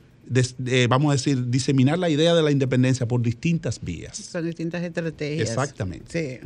[0.89, 4.17] vamos a decir, diseminar la idea de la independencia por distintas vías.
[4.17, 5.49] Son distintas estrategias.
[5.49, 6.41] Exactamente.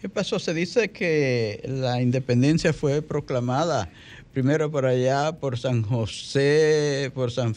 [0.00, 0.38] ¿Qué pasó?
[0.38, 3.90] Se dice que la independencia fue proclamada
[4.32, 7.54] primero por allá, por San José, por San,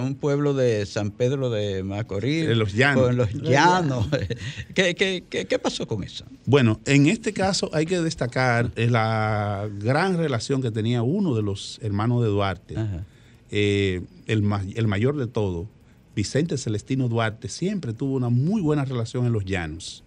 [0.00, 2.46] un pueblo de San Pedro de Macorís.
[2.46, 3.10] En los llanos.
[3.10, 4.06] En los llanos.
[4.74, 6.24] ¿Qué, pasó con eso?
[6.46, 11.78] Bueno, en este caso hay que destacar la gran relación que tenía uno de los
[11.82, 12.74] hermanos de Duarte,
[13.50, 15.68] eh, el, el mayor de todo,
[16.14, 20.04] Vicente Celestino Duarte, siempre tuvo una muy buena relación en los llanos.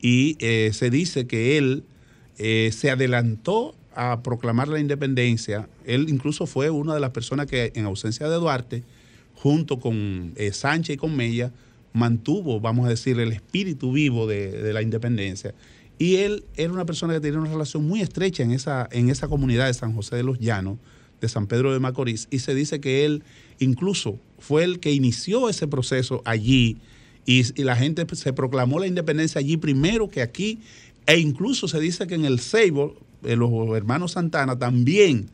[0.00, 1.84] Y eh, se dice que él
[2.38, 7.72] eh, se adelantó a proclamar la independencia, él incluso fue una de las personas que
[7.76, 8.82] en ausencia de Duarte,
[9.34, 11.52] junto con Sánchez y con Mella,
[11.94, 15.54] mantuvo, vamos a decir, el espíritu vivo de, la independencia.
[15.96, 19.28] Y él era una persona que tenía una relación muy estrecha en esa, en esa
[19.28, 20.78] comunidad de San José de los Llanos,
[21.24, 23.22] de San Pedro de Macorís y se dice que él
[23.58, 26.78] incluso fue el que inició ese proceso allí
[27.26, 30.60] y, la gente se proclamó la independencia allí primero que aquí
[31.06, 35.30] e incluso se dice que en el Seibo, eh, los hermanos Santana también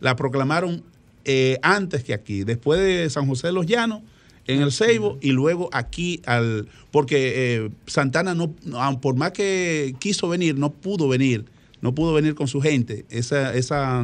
[0.00, 0.82] la proclamaron
[1.24, 4.02] eh, antes que aquí, después de San José de los Llanos,
[4.46, 8.52] en el Ceibo y luego aquí al porque eh, Santana no
[9.00, 11.44] por más que quiso venir no pudo venir
[11.82, 13.04] no pudo venir con su gente.
[13.10, 14.02] Esa, esa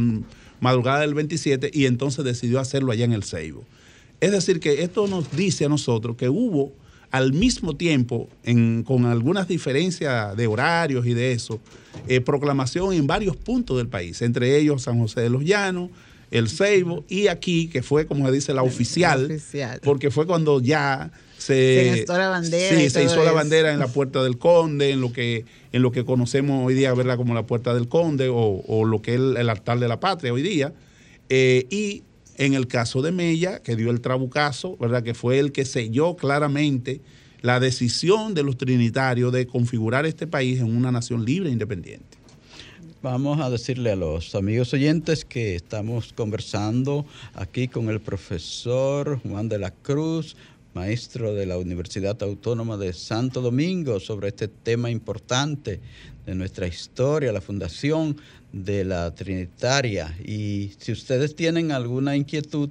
[0.61, 3.65] madrugada del 27 y entonces decidió hacerlo allá en el Ceibo.
[4.21, 6.73] Es decir que esto nos dice a nosotros que hubo
[7.11, 8.29] al mismo tiempo,
[8.85, 11.59] con algunas diferencias de horarios y de eso,
[12.07, 15.91] eh, proclamación en varios puntos del país, entre ellos San José de los Llanos,
[16.31, 19.41] el Ceibo y aquí, que fue, como se dice, la oficial,
[19.83, 21.11] porque fue cuando ya
[21.49, 22.79] se, se la bandera.
[22.79, 25.91] Sí, se hizo la bandera en la Puerta del Conde, en lo que, en lo
[25.93, 27.17] que conocemos hoy día, ¿verdad?
[27.17, 30.43] Como la Puerta del Conde o, lo que es el, altar de la patria hoy
[30.43, 30.75] día.
[31.31, 32.03] Eh, y
[32.37, 35.03] en el caso de Mella, que dio el trabucazo, ¿verdad?
[35.03, 37.01] Que fue el que selló claramente
[37.41, 42.19] la decisión de los trinitarios de configurar este país en una nación libre e independiente.
[43.01, 49.49] Vamos a decirle a los amigos oyentes que estamos conversando aquí con el profesor Juan
[49.49, 50.37] de la Cruz,
[50.79, 55.81] maestro de la Universidad Autónoma de Santo Domingo, sobre este tema importante
[56.25, 58.17] de nuestra historia, la fundación
[58.53, 60.17] de la Trinitaria.
[60.25, 62.71] Y si ustedes tienen alguna inquietud,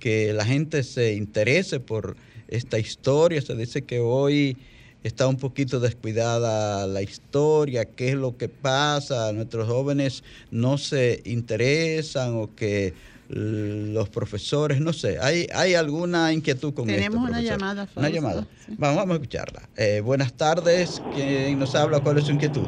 [0.01, 2.17] que la gente se interese por
[2.49, 3.41] esta historia.
[3.41, 4.57] Se dice que hoy
[5.03, 11.21] está un poquito descuidada la historia, qué es lo que pasa, nuestros jóvenes no se
[11.23, 12.93] interesan o que
[13.29, 17.01] los profesores, no sé, ¿hay, hay alguna inquietud con esto?
[17.01, 17.87] Tenemos una llamada.
[17.95, 18.47] Una llamada.
[18.77, 19.61] Vamos, a escucharla.
[19.75, 21.99] Eh, buenas tardes, ¿quién nos habla?
[21.99, 22.67] ¿Cuál es su inquietud?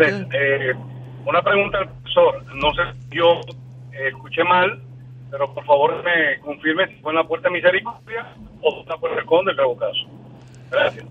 [0.00, 0.74] Eh,
[1.26, 2.44] una pregunta al profesor.
[2.54, 3.40] No sé, yo
[3.92, 4.80] eh, escuché mal,
[5.30, 8.96] pero por favor me confirme si fue en la Puerta de Misericordia o en la
[8.96, 10.06] Puerta Conde el Trabucazo.
[10.70, 11.06] Gracias.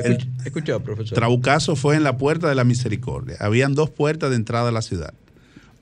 [0.00, 1.16] El Escuchado, profesor.
[1.16, 3.36] Trabucazo fue en la Puerta de la Misericordia.
[3.40, 5.14] Habían dos puertas de entrada a la ciudad.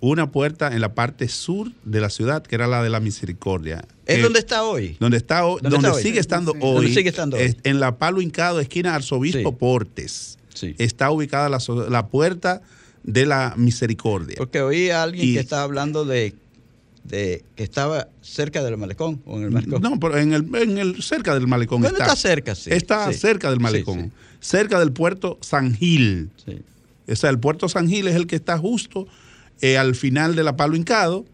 [0.05, 3.85] Una puerta en la parte sur de la ciudad, que era la de la Misericordia.
[4.05, 4.97] ¿Es donde está hoy?
[4.99, 6.93] Donde está hoy, donde, sigue estando hoy.
[6.93, 7.57] sigue estando hoy?
[7.63, 10.39] en la Palo Hincado, esquina Arzobispo Portes.
[10.79, 12.63] Está ubicada la, la puerta
[13.05, 14.35] de la misericordia.
[14.39, 16.35] Porque oí a alguien que estaba hablando de
[17.05, 19.83] de que estaba cerca del malecón o en el malecón.
[19.83, 22.05] No, pero en el, en el cerca del malecón está.
[22.05, 22.71] está cerca, sí.
[22.73, 26.31] Está cerca del malecón, cerca del puerto San Gil.
[27.09, 29.07] O sea, el puerto San Gil es el que está justo
[29.61, 31.25] eh, al final de la Palo Hincado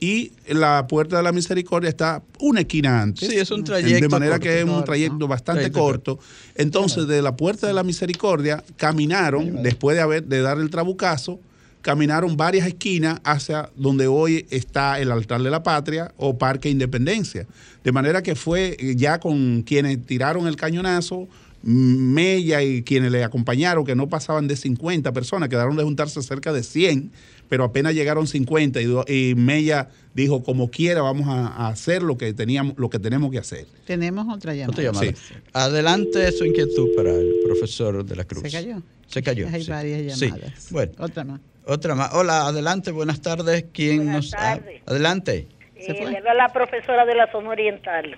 [0.00, 3.28] y la Puerta de la Misericordia está una esquina antes.
[3.28, 4.00] Sí, es un trayecto.
[4.00, 6.18] De manera que es un trayecto bastante corto.
[6.54, 11.38] Entonces, de la Puerta de la Misericordia caminaron, después de, haber, de dar el trabucazo,
[11.82, 17.46] caminaron varias esquinas hacia donde hoy está el altar de la patria o Parque Independencia.
[17.84, 21.28] De manera que fue ya con quienes tiraron el cañonazo,
[21.62, 26.54] Mella y quienes le acompañaron, que no pasaban de 50 personas, quedaron de juntarse cerca
[26.54, 27.10] de 100,
[27.50, 32.78] pero apenas llegaron 50 y, Mella dijo, como quiera, vamos a, hacer lo que, teníamos,
[32.78, 33.66] lo que tenemos que hacer.
[33.84, 35.12] Tenemos otra llamada.
[35.52, 38.44] Adelante su inquietud para el profesor de la Cruz.
[38.44, 38.80] Se cayó.
[39.08, 39.48] Se cayó.
[39.52, 40.68] Hay varias llamadas.
[40.70, 40.92] Bueno.
[40.98, 41.40] Otra más.
[41.66, 42.14] Otra más.
[42.14, 43.66] Hola, adelante, buenas tardes.
[43.72, 44.82] ¿Quién nos tardes.
[44.86, 45.48] Adelante.
[45.74, 48.16] Eh, le da la profesora de la zona oriental.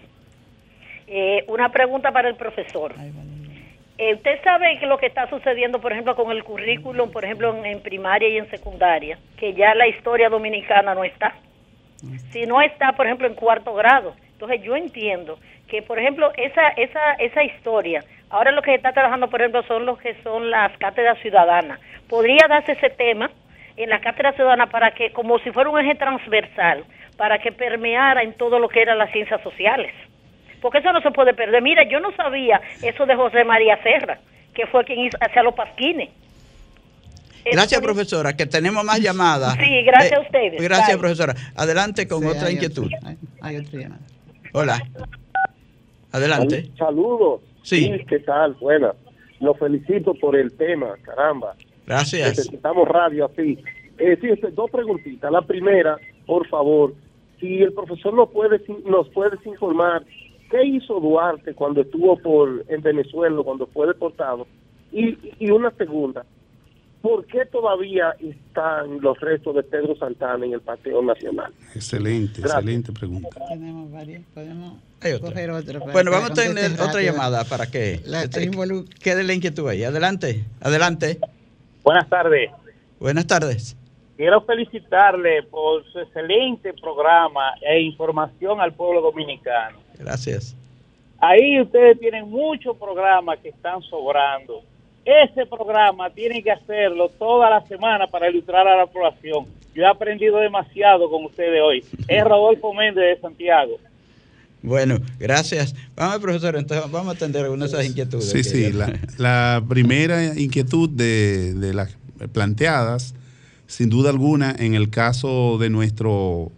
[1.06, 2.94] Eh, una pregunta para el profesor.
[3.98, 7.54] Eh, ¿Usted sabe que lo que está sucediendo, por ejemplo, con el currículum, por ejemplo,
[7.64, 9.18] en, primaria y en secundaria?
[9.36, 11.34] Que ya la historia dominicana no está.
[12.30, 14.14] Si no está, por ejemplo, en cuarto grado.
[14.32, 15.38] Entonces yo entiendo
[15.68, 19.62] que, por ejemplo, esa, esa, esa historia, ahora lo que se está trabajando, por ejemplo,
[19.64, 21.78] son los que son las cátedras ciudadanas.
[22.08, 23.30] Podría darse ese tema
[23.76, 26.84] en la cátedra ciudadana para que, como si fuera un eje transversal,
[27.16, 29.92] para que permeara en todo lo que eran las ciencias sociales.
[30.62, 31.60] Porque eso no se puede perder.
[31.60, 34.18] Mira, yo no sabía eso de José María Serra,
[34.54, 36.08] que fue quien hizo, hacía los pasquines.
[37.44, 39.54] Gracias, profesora, que tenemos más llamadas.
[39.54, 40.62] Sí, gracias a eh, ustedes.
[40.62, 41.34] Gracias, profesora.
[41.56, 42.88] Adelante con otra inquietud.
[43.40, 44.00] hay, otra llamada.
[44.52, 44.80] Hola.
[46.12, 46.70] Adelante.
[46.78, 47.40] Saludos.
[47.62, 47.90] Sí.
[48.08, 48.54] ¿Qué tal?
[48.54, 48.94] Buenas.
[49.40, 51.56] Lo felicito por el tema, caramba.
[51.84, 52.28] Gracias.
[52.28, 53.58] Necesitamos radio así.
[53.98, 55.32] Eh, sí, dos preguntitas.
[55.32, 55.96] La primera,
[56.26, 56.94] por favor,
[57.40, 60.04] si el profesor nos puede, nos puede informar
[60.52, 64.46] qué hizo Duarte cuando estuvo por en Venezuela, cuando fue deportado.
[64.92, 66.24] Y, y una segunda,
[67.00, 71.52] ¿por qué todavía están los restos de Pedro Santana en el Paseo Nacional?
[71.74, 73.30] Excelente, excelente pregunta.
[73.48, 74.78] Tenemos varias, podemos
[75.20, 75.78] coger otra.
[75.78, 78.50] Bueno, vamos a tener otra llamada para que este,
[79.00, 79.82] quede la inquietud ahí.
[79.84, 81.18] Adelante, adelante.
[81.82, 82.50] Buenas tardes.
[83.00, 83.76] Buenas tardes.
[84.22, 89.78] Quiero felicitarle por su excelente programa e información al pueblo dominicano.
[89.98, 90.54] Gracias.
[91.18, 94.62] Ahí ustedes tienen muchos programas que están sobrando
[95.04, 99.46] ese programa tiene que hacerlo toda la semana para ilustrar a la población.
[99.74, 101.84] Yo he aprendido demasiado con ustedes hoy.
[102.06, 103.78] Es Rodolfo Méndez de Santiago.
[104.62, 105.74] Bueno, gracias.
[105.96, 108.30] Vamos, profesor, entonces vamos a atender algunas de esas inquietudes.
[108.30, 108.72] Sí, sí,
[109.18, 111.96] la, primera inquietud de, las
[112.32, 113.16] planteadas,
[113.72, 116.50] sin duda alguna, en el caso de nuestros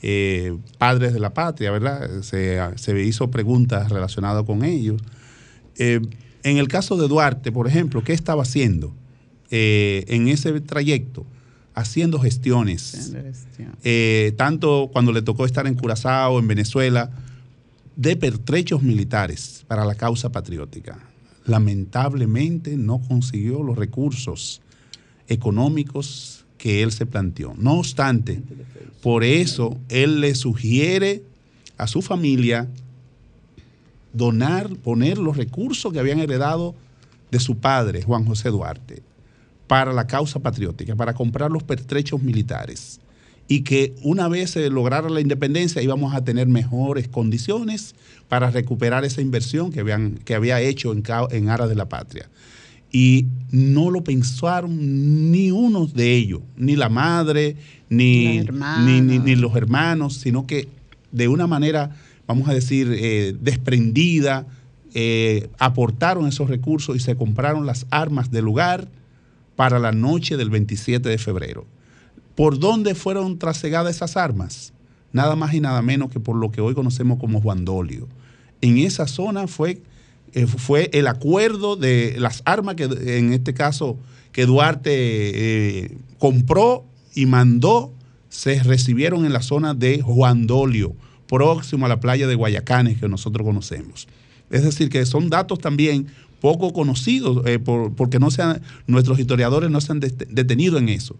[0.00, 2.22] eh, padres de la patria, ¿verdad?
[2.22, 5.02] Se, se hizo preguntas relacionadas con ellos.
[5.76, 6.00] Eh,
[6.44, 8.94] en el caso de Duarte, por ejemplo, ¿qué estaba haciendo
[9.50, 11.26] eh, en ese trayecto?
[11.74, 13.12] Haciendo gestiones,
[13.82, 17.10] eh, tanto cuando le tocó estar en Curazao, en Venezuela,
[17.96, 21.00] de pertrechos militares para la causa patriótica.
[21.44, 24.62] Lamentablemente no consiguió los recursos
[25.26, 27.54] económicos que él se planteó.
[27.58, 28.40] No obstante,
[29.02, 31.24] por eso él le sugiere
[31.76, 32.68] a su familia
[34.12, 36.76] donar, poner los recursos que habían heredado
[37.32, 39.02] de su padre, Juan José Duarte,
[39.66, 43.00] para la causa patriótica, para comprar los pertrechos militares.
[43.48, 47.96] Y que una vez se lograra la independencia íbamos a tener mejores condiciones
[48.28, 51.02] para recuperar esa inversión que, habían, que había hecho en,
[51.32, 52.30] en aras de la patria.
[52.92, 57.56] Y no lo pensaron ni uno de ellos, ni la madre,
[57.88, 58.40] ni,
[58.84, 60.68] ni, ni los hermanos, sino que
[61.10, 61.90] de una manera
[62.26, 64.46] vamos a decir, eh, desprendida,
[64.94, 68.88] eh, aportaron esos recursos y se compraron las armas del lugar
[69.56, 71.66] para la noche del 27 de febrero.
[72.34, 74.72] ¿Por dónde fueron trasegadas esas armas?
[75.12, 78.08] Nada más y nada menos que por lo que hoy conocemos como Juan Dolio.
[78.62, 79.82] En esa zona fue,
[80.34, 83.98] eh, fue el acuerdo de las armas que en este caso
[84.32, 87.92] que Duarte compró y mandó,
[88.28, 90.94] se recibieron en la zona de Juan Dolio
[91.26, 94.08] próximo a la playa de Guayacanes que nosotros conocemos.
[94.50, 96.06] Es decir, que son datos también
[96.40, 101.16] poco conocidos eh, porque no sean, nuestros historiadores no se han detenido en eso.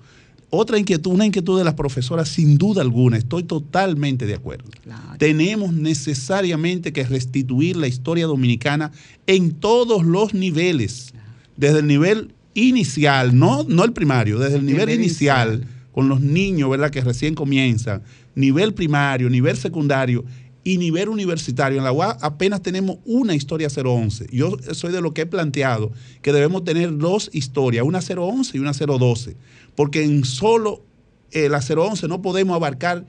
[0.55, 4.69] Otra inquietud, una inquietud de las profesoras, sin duda alguna, estoy totalmente de acuerdo.
[5.17, 8.93] Tenemos necesariamente que restituir la historia dominicana
[9.27, 11.15] en todos los niveles,
[11.57, 16.69] desde el nivel inicial, no, no el primario, desde el nivel, inicial, con los niños,
[16.69, 18.03] ¿verdad?, que recién comienzan,
[18.35, 20.23] nivel primario, nivel secundario
[20.65, 21.79] y nivel universitario.
[21.79, 24.27] En la UAS apenas tenemos una historia 011.
[24.31, 28.61] Yo soy de lo que he planteado que debemos tener dos historias, una 011 y
[28.61, 29.37] una 012,
[29.75, 30.83] porque en solo
[31.31, 33.05] eh, la 011 no podemos abarcar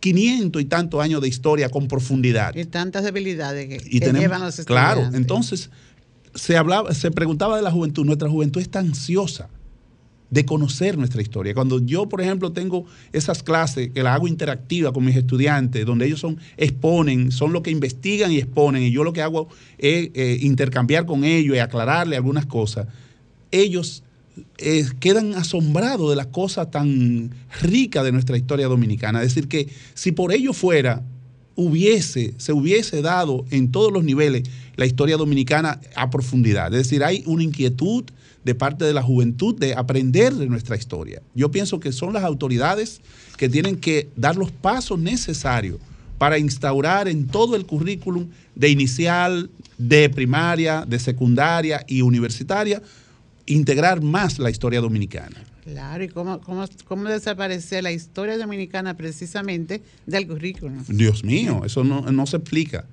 [0.00, 2.54] 500 y tantos años de historia con profundidad.
[2.54, 4.66] Y tantas debilidades que, llevan los estudiantes.
[4.66, 5.70] Claro, entonces
[6.34, 9.48] se, hablaba, se preguntaba de la juventud, nuestra juventud está ansiosa
[10.30, 11.54] de conocer nuestra historia.
[11.54, 16.06] Cuando yo, por ejemplo, tengo esas clases que las hago interactiva con mis estudiantes, donde
[16.06, 19.48] ellos son, exponen, son los que investigan y exponen, y yo lo que hago
[19.78, 22.86] es eh, intercambiar con ellos y aclararle algunas cosas,
[23.50, 24.02] ellos
[24.58, 27.30] eh, quedan asombrados de las cosas tan
[27.62, 29.22] ricas de nuestra historia dominicana.
[29.22, 31.02] Es decir, que si por ello fuera,
[31.54, 34.44] hubiese, se hubiese dado en todos los niveles
[34.76, 36.72] la historia dominicana a profundidad.
[36.72, 38.04] Es decir, hay una inquietud
[38.44, 41.20] de parte de la juventud de aprender de nuestra historia.
[41.34, 43.00] Yo pienso que son las autoridades
[43.36, 45.78] que tienen que dar los pasos necesarios
[46.16, 52.82] para instaurar en todo el currículum de inicial, de primaria, de secundaria y universitaria,
[53.48, 55.36] integrar más la historia dominicana.
[55.64, 60.82] Claro, y cómo, cómo, cómo desaparece la historia dominicana precisamente del currículum.
[60.88, 62.86] Dios mío, eso no, se explica.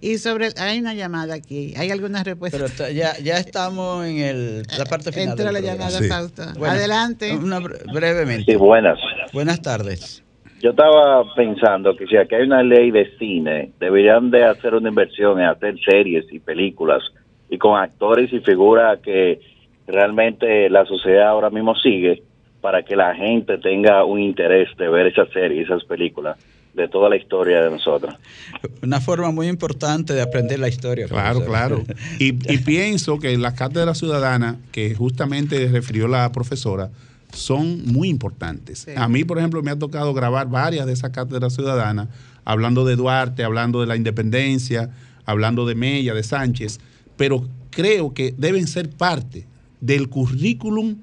[0.00, 2.58] Y sobre, hay una llamada aquí, ¿hay alguna respuesta?
[2.58, 5.30] Pero ya, ya estamos en el, la parte final.
[5.30, 6.52] Entra la llamada, pausa.
[6.52, 7.36] Adelante.
[7.36, 8.52] Una, brevemente.
[8.52, 8.98] Sí, buenas.
[9.32, 10.22] Buenas tardes.
[10.62, 14.88] Yo estaba pensando que si aquí hay una ley de cine, deberían de hacer una
[14.88, 17.02] inversión en hacer series y películas
[17.50, 19.40] y con actores y figuras que
[19.86, 22.22] realmente la sociedad ahora mismo sigue
[22.60, 26.36] para que la gente tenga un interés de ver esa serie, esas películas
[26.74, 28.14] de toda la historia de nosotros.
[28.82, 31.06] Una forma muy importante de aprender la historia.
[31.08, 31.82] Claro, claro.
[32.18, 36.90] Y, pienso que la cátedra ciudadana, que justamente refirió la profesora,
[37.32, 38.86] son muy importantes.
[38.96, 42.08] A mí, por ejemplo, me ha tocado grabar varias de esas cátedras ciudadanas,
[42.44, 44.90] hablando de Duarte, hablando de la independencia,
[45.24, 46.78] hablando de Mella, de Sánchez,
[47.16, 49.46] pero creo que deben ser parte
[49.86, 50.96] del currículum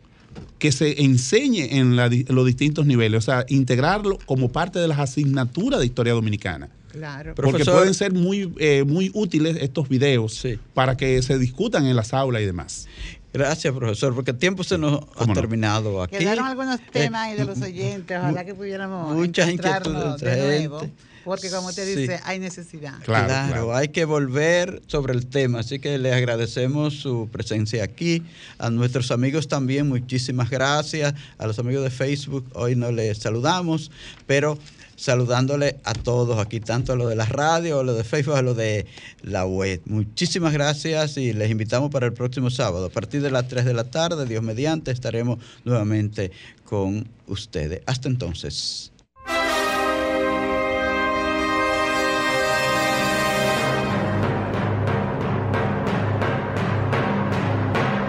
[0.60, 5.80] que se enseñe en, los distintos niveles, o sea, integrarlo como parte de las asignaturas
[5.80, 6.70] de historia dominicana.
[6.92, 7.34] Claro.
[7.36, 12.14] Porque pueden ser muy, eh, muy útiles estos videos para que se discutan en las
[12.14, 12.88] aulas y demás.
[13.34, 16.18] Gracias, profesor, porque el tiempo se nos ha terminado aquí.
[16.18, 20.82] Quedaron algunos eh, temas ahí de los oyentes, ojalá que pudiéramos muchas inquietudes de nuevo.
[21.24, 23.00] Porque como usted dice, hay necesidad.
[23.04, 25.60] Claro, hay que volver sobre el tema.
[25.60, 28.24] Así que le agradecemos su presencia aquí.
[28.58, 31.14] A nuestros amigos también, muchísimas gracias.
[31.38, 33.92] A los amigos de Facebook, hoy no les saludamos,
[34.28, 34.58] pero
[34.96, 38.42] saludándole a todos aquí, tanto a los de la radio, a los de Facebook, a
[38.42, 38.86] los de
[39.22, 39.82] la web.
[39.86, 42.86] Muchísimas gracias y les invitamos para el próximo sábado.
[42.86, 46.32] A partir de las 3 de la tarde, Dios mediante, estaremos nuevamente
[46.64, 47.82] con ustedes.
[47.86, 48.93] Hasta entonces.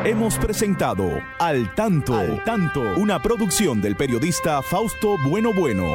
[0.06, 5.94] Hemos presentado Al Tanto, Al Tanto, una producción del periodista Fausto Bueno Bueno.